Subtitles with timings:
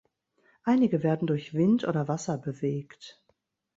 [0.63, 3.21] Einige werden durch Wind oder Wasser bewegt.